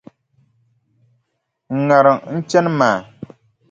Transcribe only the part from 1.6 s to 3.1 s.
N ŋariŋ n chani maa!”.